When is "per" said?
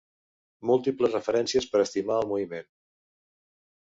1.73-1.81